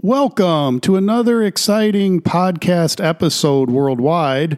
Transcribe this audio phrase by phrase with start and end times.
[0.00, 4.56] Welcome to another exciting podcast episode worldwide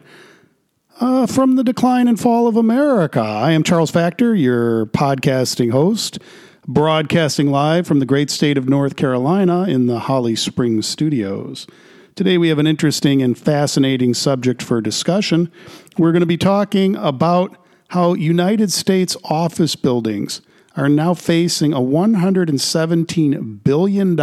[0.99, 3.21] uh, from the decline and fall of America.
[3.21, 6.19] I am Charles Factor, your podcasting host,
[6.67, 11.65] broadcasting live from the great state of North Carolina in the Holly Springs studios.
[12.13, 15.51] Today, we have an interesting and fascinating subject for discussion.
[15.97, 20.41] We're going to be talking about how United States office buildings
[20.77, 24.15] are now facing a $117 billion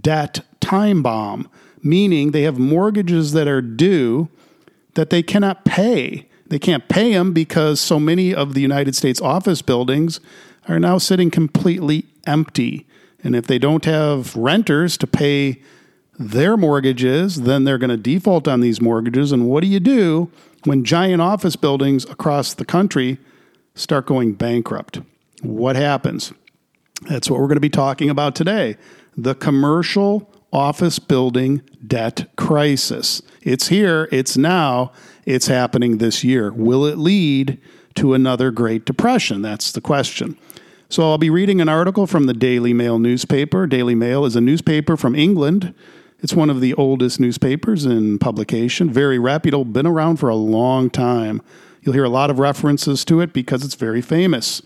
[0.00, 1.48] debt time bomb,
[1.82, 4.28] meaning they have mortgages that are due
[4.94, 6.28] that they cannot pay.
[6.46, 10.20] They can't pay them because so many of the United States office buildings
[10.68, 12.86] are now sitting completely empty.
[13.24, 15.62] And if they don't have renters to pay
[16.18, 19.32] their mortgages, then they're going to default on these mortgages.
[19.32, 20.30] And what do you do
[20.64, 23.18] when giant office buildings across the country
[23.74, 25.00] start going bankrupt?
[25.40, 26.32] What happens?
[27.08, 28.76] That's what we're going to be talking about today
[29.16, 33.22] the commercial office building debt crisis.
[33.42, 34.92] It's here, it's now,
[35.24, 36.52] it's happening this year.
[36.52, 37.58] Will it lead
[37.94, 39.42] to another Great Depression?
[39.42, 40.36] That's the question.
[40.88, 43.66] So I'll be reading an article from the Daily Mail newspaper.
[43.66, 45.74] Daily Mail is a newspaper from England.
[46.20, 50.90] It's one of the oldest newspapers in publication, very reputable, been around for a long
[50.90, 51.40] time.
[51.80, 54.62] You'll hear a lot of references to it because it's very famous.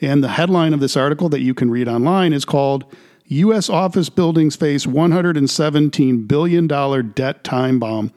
[0.00, 2.84] And the headline of this article that you can read online is called
[3.30, 3.70] U.S.
[3.70, 8.12] office buildings face $117 billion debt time bomb.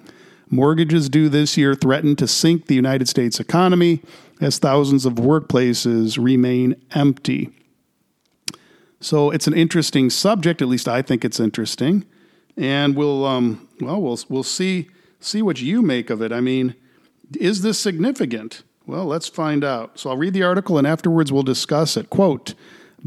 [0.50, 4.02] Mortgages due this year threaten to sink the United States economy
[4.41, 7.52] as thousands of workplaces remain empty.
[9.00, 10.64] So it's an interesting subject.
[10.64, 12.06] At least I think it's interesting,
[12.58, 16.31] and we'll um, well we'll we'll see see what you make of it.
[16.31, 16.73] I mean,
[17.39, 18.64] is this significant?
[18.88, 20.00] Well, let's find out.
[20.00, 22.09] So I'll read the article, and afterwards we'll discuss it.
[22.09, 22.56] Quote.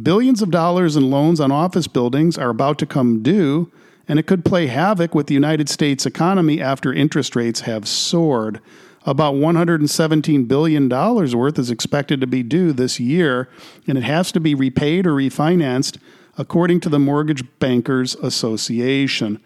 [0.01, 3.73] Billions of dollars in loans on office buildings are about to come due,
[4.07, 8.61] and it could play havoc with the United States economy after interest rates have soared.
[9.07, 13.49] About $117 billion worth is expected to be due this year,
[13.89, 15.97] and it has to be repaid or refinanced,
[16.37, 19.41] according to the Mortgage Bankers Association.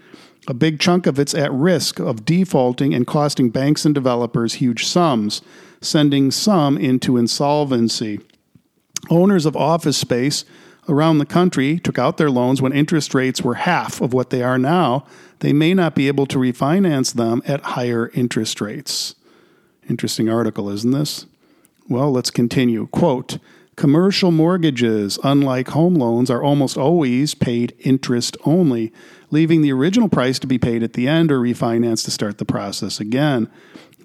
[0.48, 4.84] A big chunk of it's at risk of defaulting and costing banks and developers huge
[4.84, 5.42] sums,
[5.80, 8.18] sending some into insolvency.
[9.10, 10.44] Owners of office space
[10.88, 14.42] around the country took out their loans when interest rates were half of what they
[14.42, 15.04] are now.
[15.40, 19.14] They may not be able to refinance them at higher interest rates.
[19.88, 21.26] Interesting article, isn't this?
[21.88, 22.86] Well, let's continue.
[22.86, 23.38] Quote
[23.76, 28.92] Commercial mortgages, unlike home loans, are almost always paid interest only,
[29.30, 32.44] leaving the original price to be paid at the end or refinanced to start the
[32.44, 33.48] process again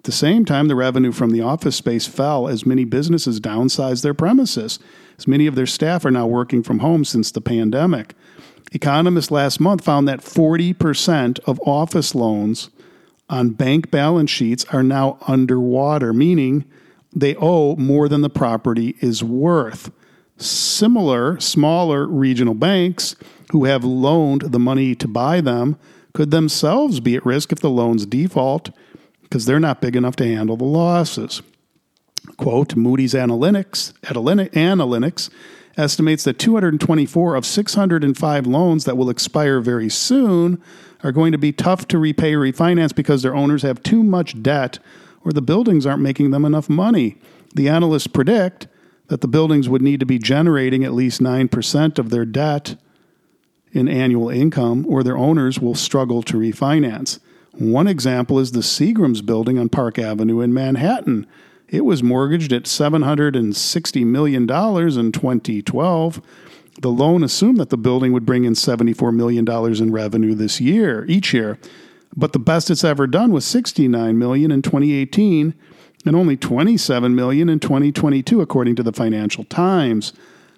[0.05, 4.13] the same time, the revenue from the office space fell as many businesses downsized their
[4.13, 4.79] premises,
[5.17, 8.15] as many of their staff are now working from home since the pandemic.
[8.71, 12.69] Economists last month found that 40% of office loans
[13.29, 16.65] on bank balance sheets are now underwater, meaning
[17.13, 19.91] they owe more than the property is worth.
[20.37, 23.15] Similar, smaller regional banks
[23.51, 25.77] who have loaned the money to buy them
[26.13, 28.71] could themselves be at risk if the loans default
[29.25, 31.41] because they're not big enough to handle the losses.
[32.37, 35.29] Quote Moody's Analytics, Analytics
[35.77, 40.61] estimates that 224 of 605 loans that will expire very soon
[41.03, 44.41] are going to be tough to repay or refinance because their owners have too much
[44.41, 44.79] debt
[45.23, 47.17] or the buildings aren't making them enough money.
[47.53, 48.67] The analysts predict
[49.07, 52.75] that the buildings would need to be generating at least 9% of their debt
[53.71, 57.19] in annual income, or their owners will struggle to refinance.
[57.57, 61.25] One example is the Seagram's building on Park Avenue in Manhattan.
[61.69, 66.21] It was mortgaged at $760 million in 2012.
[66.81, 71.05] The loan assumed that the building would bring in $74 million in revenue this year,
[71.07, 71.57] each year.
[72.15, 75.53] But the best it's ever done was 69 million in 2018
[76.05, 80.11] and only 27 million in 2022, according to the Financial Times.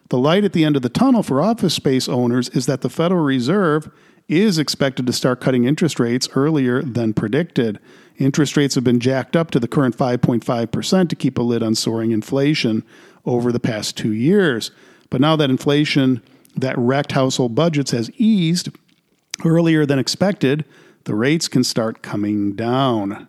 [0.09, 2.90] The light at the end of the tunnel for office space owners is that the
[2.90, 3.91] Federal Reserve
[4.28, 7.80] is expected to start cutting interest rates earlier than predicted.
[8.18, 11.75] Interest rates have been jacked up to the current 5.5% to keep a lid on
[11.75, 12.84] soaring inflation
[13.25, 14.72] over the past two years.
[15.10, 16.22] But now that inflation
[16.56, 18.69] that wrecked household budgets has eased
[19.46, 20.66] earlier than expected,
[21.06, 23.28] the rates can start coming down.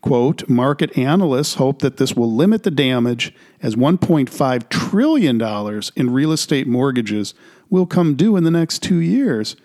[0.00, 6.32] Quote, market analysts hope that this will limit the damage as $1.5 trillion in real
[6.32, 7.34] estate mortgages
[7.68, 9.56] will come due in the next two years.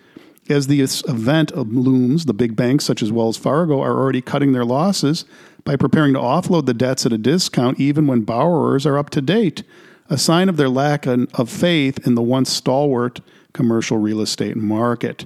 [0.48, 4.64] As this event looms, the big banks such as Wells Fargo are already cutting their
[4.64, 5.24] losses
[5.64, 9.22] by preparing to offload the debts at a discount even when borrowers are up to
[9.22, 9.62] date,
[10.10, 13.20] a sign of their lack of faith in the once stalwart
[13.54, 15.24] commercial real estate market.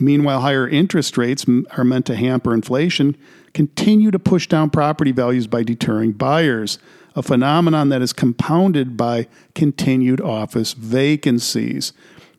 [0.00, 3.16] Meanwhile, higher interest rates are meant to hamper inflation,
[3.54, 6.78] continue to push down property values by deterring buyers,
[7.16, 11.94] a phenomenon that is compounded by continued office vacancies.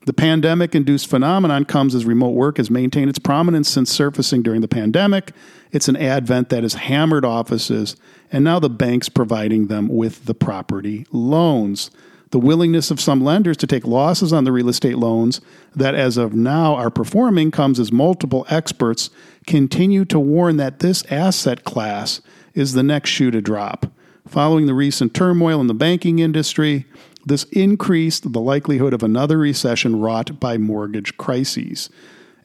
[0.06, 4.62] The pandemic induced phenomenon comes as remote work has maintained its prominence since surfacing during
[4.62, 5.34] the pandemic.
[5.72, 7.96] It's an advent that has hammered offices,
[8.31, 11.92] and now the banks providing them with the property loans
[12.31, 15.42] the willingness of some lenders to take losses on the real estate loans
[15.75, 19.10] that, as of now, are performing comes as multiple experts
[19.48, 22.22] continue to warn that this asset class
[22.54, 23.88] is the next shoe to drop.
[24.28, 26.86] Following the recent turmoil in the banking industry,
[27.30, 31.90] this increased the likelihood of another recession wrought by mortgage crises.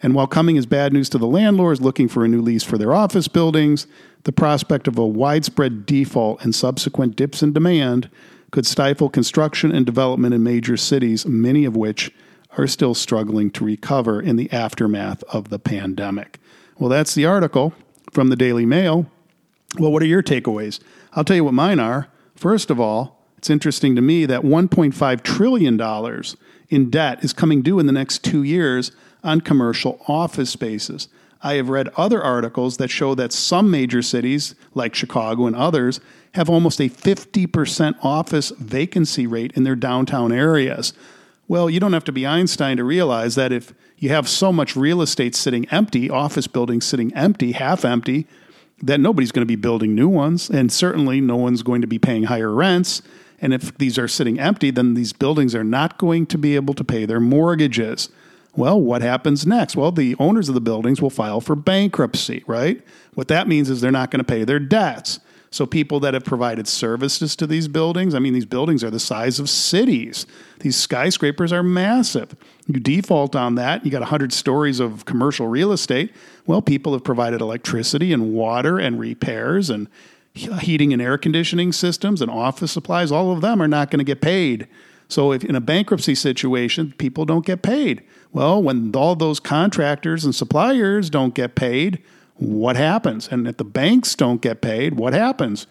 [0.02, 2.78] And while coming as bad news to the landlords looking for a new lease for
[2.78, 3.86] their office buildings,
[4.24, 8.10] the prospect of a widespread default and subsequent dips in demand
[8.50, 12.12] could stifle construction and development in major cities, many of which
[12.56, 16.38] are still struggling to recover in the aftermath of the pandemic.
[16.78, 17.72] Well, that's the article
[18.12, 19.06] from the Daily Mail.
[19.78, 20.80] Well, what are your takeaways?
[21.14, 22.08] I'll tell you what mine are.
[22.36, 25.78] First of all, it's interesting to me that $1.5 trillion
[26.70, 28.90] in debt is coming due in the next two years
[29.22, 31.08] on commercial office spaces.
[31.42, 36.00] I have read other articles that show that some major cities, like Chicago and others,
[36.32, 40.94] have almost a 50% office vacancy rate in their downtown areas.
[41.46, 44.74] Well, you don't have to be Einstein to realize that if you have so much
[44.74, 48.26] real estate sitting empty, office buildings sitting empty, half empty,
[48.82, 50.48] that nobody's going to be building new ones.
[50.48, 53.02] And certainly no one's going to be paying higher rents.
[53.44, 56.72] And if these are sitting empty, then these buildings are not going to be able
[56.72, 58.08] to pay their mortgages.
[58.56, 59.76] Well, what happens next?
[59.76, 62.82] Well, the owners of the buildings will file for bankruptcy, right?
[63.12, 65.20] What that means is they're not going to pay their debts.
[65.50, 68.98] So, people that have provided services to these buildings, I mean, these buildings are the
[68.98, 70.26] size of cities.
[70.60, 72.34] These skyscrapers are massive.
[72.66, 76.14] You default on that, you got 100 stories of commercial real estate.
[76.46, 79.88] Well, people have provided electricity and water and repairs and
[80.34, 83.12] heating and air conditioning systems and office supplies.
[83.12, 84.66] All of them are not going to get paid.
[85.08, 88.02] So, if in a bankruptcy situation, people don't get paid.
[88.32, 92.02] Well, when all those contractors and suppliers don't get paid,
[92.36, 93.28] what happens?
[93.28, 95.66] And if the banks don't get paid, what happens?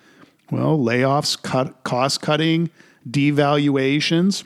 [0.52, 2.70] Well, layoffs, cut, cost cutting,
[3.10, 4.44] devaluations.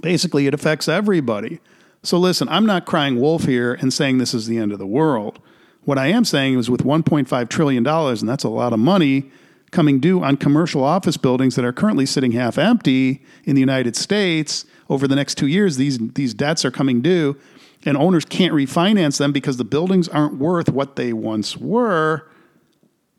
[0.00, 1.58] Basically, it affects everybody.
[2.02, 4.86] So, listen, I'm not crying wolf here and saying this is the end of the
[4.86, 5.40] world.
[5.84, 9.30] What I am saying is with $1.5 trillion, and that's a lot of money,
[9.72, 13.96] coming due on commercial office buildings that are currently sitting half empty in the United
[13.96, 14.64] States.
[14.88, 17.36] Over the next two years, these, these debts are coming due,
[17.84, 22.28] and owners can't refinance them because the buildings aren't worth what they once were.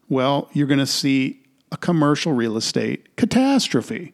[0.08, 4.14] Well, you're going to see a commercial real estate catastrophe.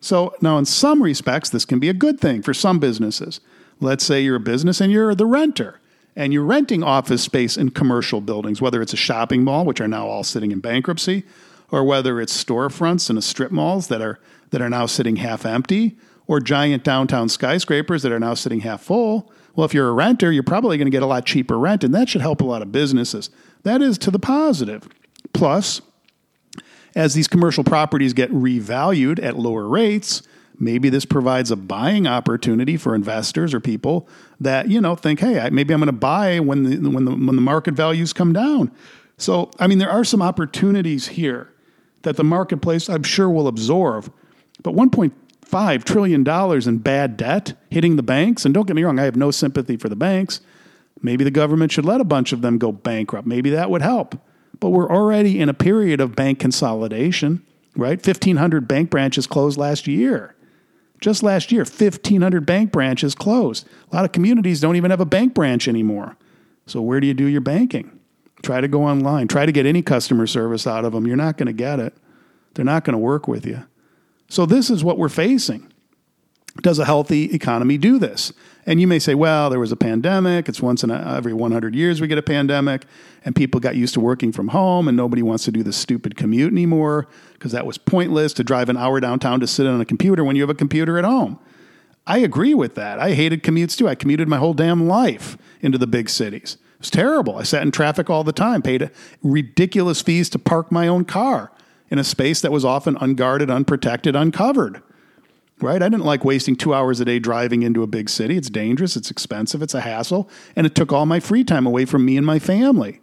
[0.00, 3.40] So, now in some respects, this can be a good thing for some businesses.
[3.80, 5.80] Let's say you're a business and you're the renter
[6.16, 9.88] and you're renting office space in commercial buildings, whether it's a shopping mall, which are
[9.88, 11.24] now all sitting in bankruptcy,
[11.70, 14.20] or whether it's storefronts in strip malls that are
[14.50, 15.96] that are now sitting half empty,
[16.26, 19.32] or giant downtown skyscrapers that are now sitting half full.
[19.56, 21.94] Well, if you're a renter, you're probably going to get a lot cheaper rent, and
[21.94, 23.30] that should help a lot of businesses.
[23.64, 24.88] That is to the positive.
[25.32, 25.80] Plus,
[26.94, 30.22] as these commercial properties get revalued at lower rates,
[30.58, 34.08] maybe this provides a buying opportunity for investors or people
[34.40, 37.36] that you know think, hey, maybe I'm going to buy when the when the when
[37.36, 38.70] the market values come down.
[39.16, 41.52] So, I mean, there are some opportunities here
[42.02, 44.12] that the marketplace, I'm sure, will absorb.
[44.62, 48.98] But 1.5 trillion dollars in bad debt hitting the banks, and don't get me wrong,
[48.98, 50.40] I have no sympathy for the banks.
[51.00, 53.26] Maybe the government should let a bunch of them go bankrupt.
[53.26, 54.16] Maybe that would help.
[54.60, 57.44] But we're already in a period of bank consolidation,
[57.76, 58.04] right?
[58.04, 60.33] 1,500 bank branches closed last year.
[61.00, 63.66] Just last year, 1,500 bank branches closed.
[63.90, 66.16] A lot of communities don't even have a bank branch anymore.
[66.66, 68.00] So, where do you do your banking?
[68.42, 69.28] Try to go online.
[69.28, 71.06] Try to get any customer service out of them.
[71.06, 71.94] You're not going to get it.
[72.54, 73.64] They're not going to work with you.
[74.28, 75.70] So, this is what we're facing.
[76.62, 78.32] Does a healthy economy do this?
[78.64, 80.48] And you may say, well, there was a pandemic.
[80.48, 82.84] It's once in a, every 100 years we get a pandemic,
[83.24, 86.16] and people got used to working from home, and nobody wants to do the stupid
[86.16, 89.84] commute anymore because that was pointless to drive an hour downtown to sit on a
[89.84, 91.38] computer when you have a computer at home.
[92.06, 93.00] I agree with that.
[93.00, 93.88] I hated commutes too.
[93.88, 96.56] I commuted my whole damn life into the big cities.
[96.74, 97.36] It was terrible.
[97.36, 98.90] I sat in traffic all the time, paid
[99.22, 101.50] ridiculous fees to park my own car
[101.90, 104.82] in a space that was often unguarded, unprotected, uncovered
[105.64, 105.82] right?
[105.82, 108.36] I didn't like wasting two hours a day driving into a big city.
[108.36, 111.84] It's dangerous, it's expensive, it's a hassle, and it took all my free time away
[111.84, 113.00] from me and my family.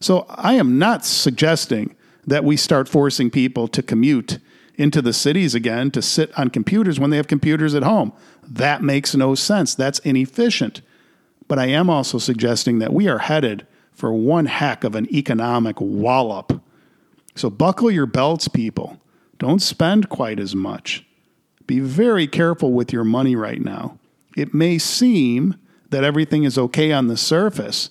[0.00, 1.94] So I am not suggesting
[2.26, 4.38] that we start forcing people to commute
[4.76, 8.12] into the cities again to sit on computers when they have computers at home.
[8.42, 9.74] That makes no sense.
[9.74, 10.80] That's inefficient.
[11.46, 15.80] But I am also suggesting that we are headed for one heck of an economic
[15.80, 16.60] wallop.
[17.34, 18.98] So buckle your belts, people.
[19.38, 21.04] Don't spend quite as much.
[21.66, 23.98] Be very careful with your money right now.
[24.36, 25.56] It may seem
[25.90, 27.90] that everything is okay on the surface,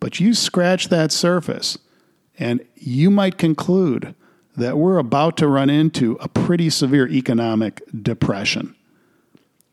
[0.00, 1.78] but you scratch that surface
[2.38, 4.14] and you might conclude
[4.56, 8.74] that we're about to run into a pretty severe economic depression.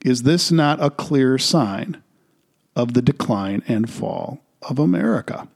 [0.05, 2.01] Is this not a clear sign
[2.75, 5.48] of the decline and fall of America?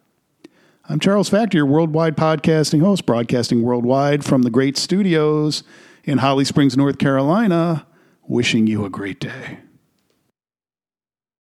[0.89, 5.63] I'm Charles Factor, your worldwide podcasting host, broadcasting worldwide from the great studios
[6.03, 7.87] in Holly Springs, North Carolina,
[8.23, 9.59] wishing you a great day.